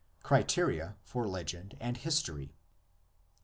CRITERIA 0.23 0.95
FOR 1.03 1.27
LEGEND 1.27 1.77
AND 1.79 1.97
HISTORY. 1.97 2.55